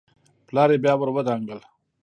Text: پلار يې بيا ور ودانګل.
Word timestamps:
پلار 0.47 0.69
يې 0.73 0.77
بيا 0.83 0.93
ور 0.97 1.09
ودانګل. 1.15 1.59